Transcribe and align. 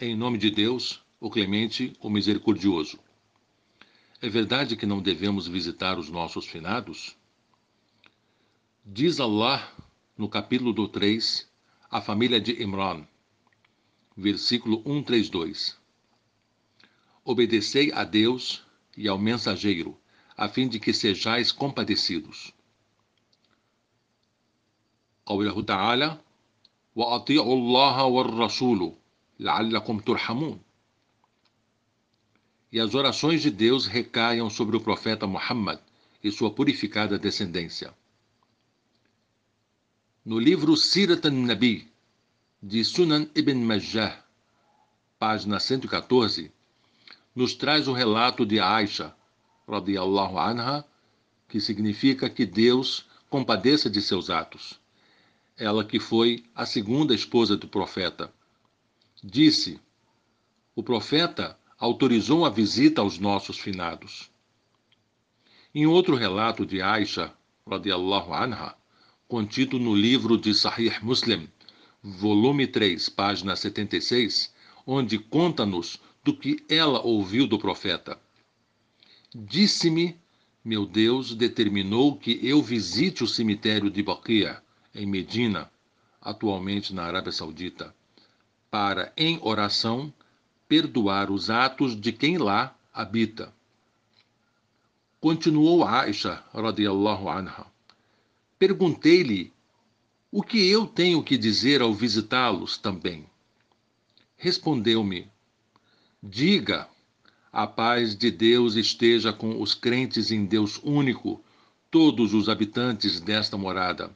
Em 0.00 0.14
nome 0.14 0.38
de 0.38 0.50
Deus, 0.50 1.02
o 1.20 1.30
clemente, 1.30 1.96
o 2.00 2.10
misericordioso. 2.10 2.98
É 4.20 4.28
verdade 4.28 4.76
que 4.76 4.86
não 4.86 5.00
devemos 5.00 5.46
visitar 5.46 5.98
os 5.98 6.08
nossos 6.08 6.46
finados? 6.46 7.16
Diz 8.84 9.20
Allah 9.20 9.72
no 10.16 10.28
capítulo 10.28 10.88
3, 10.88 11.48
a 11.90 12.00
família 12.00 12.40
de 12.40 12.62
Imran, 12.62 13.06
versículo 14.16 14.82
132. 14.82 15.76
Obedecei 17.24 17.92
a 17.92 18.04
Deus 18.04 18.62
e 18.96 19.08
ao 19.08 19.18
mensageiro, 19.18 19.98
a 20.36 20.48
fim 20.48 20.68
de 20.68 20.78
que 20.78 20.92
sejais 20.92 21.52
compadecidos. 21.52 22.52
قوله 25.26 25.62
تعالى 25.62 26.18
وأطيعوا 26.94 27.54
الله 27.56 28.04
والرسول 28.04 28.92
لعلكم 29.40 29.98
ترحمون 29.98 30.60
E 32.72 32.80
as 32.80 32.94
orações 32.94 33.40
de 33.40 33.50
Deus 33.50 33.86
recaiam 33.86 34.50
sobre 34.50 34.76
o 34.76 34.80
profeta 34.80 35.26
Muhammad 35.26 35.78
e 36.22 36.30
sua 36.32 36.50
purificada 36.50 37.18
descendência. 37.18 37.94
No 40.24 40.38
livro 40.38 40.76
Sirat 40.76 41.24
al-Nabi, 41.24 41.88
de 42.60 42.84
Sunan 42.84 43.28
ibn 43.34 43.64
Majah, 43.64 44.24
página 45.18 45.60
114, 45.60 46.50
nos 47.34 47.54
traz 47.54 47.86
o 47.86 47.92
relato 47.92 48.44
de 48.44 48.58
Aisha, 48.58 49.14
radiallahu 49.68 50.38
anha, 50.38 50.84
que 51.48 51.60
significa 51.60 52.28
que 52.28 52.44
Deus 52.44 53.06
compadeça 53.30 53.88
de 53.88 54.02
seus 54.02 54.28
atos. 54.28 54.80
Ela 55.56 55.84
que 55.84 56.00
foi 56.00 56.44
a 56.54 56.66
segunda 56.66 57.14
esposa 57.14 57.56
do 57.56 57.68
profeta. 57.68 58.32
Disse: 59.23 59.79
O 60.75 60.81
profeta 60.81 61.55
autorizou 61.77 62.43
a 62.43 62.49
visita 62.49 63.01
aos 63.01 63.19
nossos 63.19 63.59
finados. 63.59 64.31
Em 65.75 65.85
outro 65.85 66.15
relato 66.15 66.65
de 66.65 66.81
Aisha, 66.81 67.31
radiallahu 67.65 68.33
anha, 68.33 68.73
contido 69.27 69.77
no 69.77 69.93
livro 69.95 70.37
de 70.37 70.55
Sahih 70.55 70.99
Muslim, 71.03 71.47
volume 72.01 72.65
3, 72.65 73.09
página 73.09 73.55
76, 73.55 74.53
onde 74.87 75.19
conta-nos 75.19 76.01
do 76.23 76.35
que 76.35 76.57
ela 76.67 77.01
ouviu 77.01 77.45
do 77.45 77.59
profeta. 77.59 78.19
Disse-me, 79.33 80.19
meu 80.65 80.85
Deus 80.85 81.35
determinou 81.35 82.17
que 82.17 82.39
eu 82.41 82.61
visite 82.61 83.23
o 83.23 83.27
cemitério 83.27 83.89
de 83.89 84.01
Baquia, 84.01 84.61
em 84.93 85.05
Medina, 85.05 85.71
atualmente 86.19 86.93
na 86.93 87.03
Arábia 87.03 87.31
Saudita, 87.31 87.95
para, 88.71 89.11
em 89.17 89.37
oração, 89.41 90.13
perdoar 90.67 91.29
os 91.29 91.49
atos 91.49 91.99
de 91.99 92.13
quem 92.13 92.37
lá 92.37 92.73
habita. 92.93 93.53
Continuou 95.19 95.83
Aisha, 95.83 96.41
radiallahu 96.53 97.29
anha. 97.29 97.65
Perguntei-lhe 98.57 99.51
o 100.31 100.41
que 100.41 100.69
eu 100.69 100.87
tenho 100.87 101.21
que 101.21 101.37
dizer 101.37 101.81
ao 101.81 101.93
visitá-los 101.93 102.77
também. 102.77 103.25
Respondeu-me: 104.37 105.29
Diga, 106.23 106.87
a 107.51 107.67
paz 107.67 108.15
de 108.15 108.31
Deus 108.31 108.75
esteja 108.75 109.33
com 109.33 109.61
os 109.61 109.73
crentes 109.73 110.31
em 110.31 110.45
Deus 110.45 110.79
único, 110.81 111.43
todos 111.91 112.33
os 112.33 112.47
habitantes 112.47 113.19
desta 113.19 113.57
morada. 113.57 114.09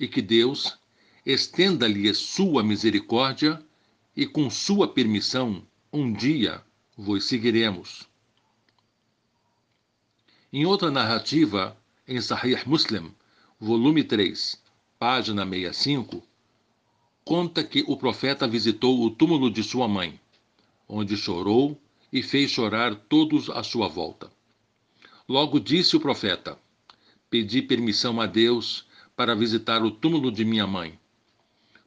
E 0.00 0.08
que 0.08 0.20
Deus 0.20 0.76
estenda-lhe 1.24 2.12
sua 2.14 2.62
misericórdia 2.62 3.62
e 4.16 4.26
com 4.26 4.50
sua 4.50 4.86
permissão, 4.86 5.66
um 5.92 6.12
dia 6.12 6.62
vos 6.96 7.24
seguiremos. 7.24 8.08
Em 10.52 10.66
outra 10.66 10.90
narrativa, 10.90 11.76
em 12.06 12.20
Sahih 12.20 12.62
Muslim, 12.66 13.12
volume 13.58 14.04
3, 14.04 14.60
página 14.98 15.44
65, 15.44 16.22
conta 17.24 17.64
que 17.64 17.82
o 17.88 17.96
profeta 17.96 18.46
visitou 18.46 19.02
o 19.02 19.10
túmulo 19.10 19.50
de 19.50 19.64
sua 19.64 19.88
mãe, 19.88 20.20
onde 20.86 21.16
chorou 21.16 21.80
e 22.12 22.22
fez 22.22 22.50
chorar 22.50 22.94
todos 22.94 23.48
à 23.50 23.62
sua 23.62 23.88
volta. 23.88 24.30
Logo 25.28 25.58
disse 25.58 25.96
o 25.96 26.00
profeta: 26.00 26.58
Pedi 27.30 27.62
permissão 27.62 28.20
a 28.20 28.26
Deus 28.26 28.86
para 29.16 29.34
visitar 29.34 29.82
o 29.82 29.90
túmulo 29.90 30.30
de 30.30 30.44
minha 30.44 30.66
mãe. 30.66 30.98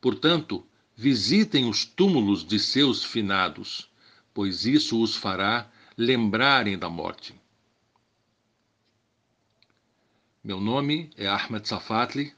Portanto, 0.00 0.66
visitem 0.96 1.68
os 1.68 1.84
túmulos 1.84 2.44
de 2.44 2.58
seus 2.58 3.04
finados, 3.04 3.90
pois 4.32 4.64
isso 4.64 5.00
os 5.00 5.14
fará 5.14 5.70
lembrarem 5.96 6.78
da 6.78 6.88
morte. 6.88 7.34
Meu 10.42 10.58
nome 10.58 11.10
é 11.16 11.26
Ahmed 11.26 11.68
Safatli. 11.68 12.32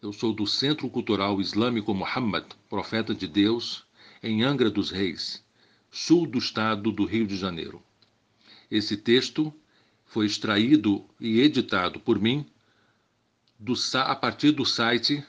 Eu 0.00 0.12
sou 0.12 0.32
do 0.32 0.46
Centro 0.46 0.88
Cultural 0.88 1.40
Islâmico 1.40 1.92
Muhammad, 1.92 2.44
Profeta 2.68 3.14
de 3.14 3.26
Deus, 3.26 3.84
em 4.22 4.44
Angra 4.44 4.70
dos 4.70 4.90
Reis, 4.90 5.44
sul 5.90 6.26
do 6.26 6.38
estado 6.38 6.92
do 6.92 7.04
Rio 7.04 7.26
de 7.26 7.36
Janeiro. 7.36 7.82
Esse 8.70 8.96
texto 8.96 9.52
foi 10.04 10.26
extraído 10.26 11.04
e 11.18 11.40
editado 11.40 11.98
por 11.98 12.20
mim 12.20 12.46
do, 13.58 13.74
a 13.94 14.14
partir 14.14 14.52
do 14.52 14.64
site 14.64 15.24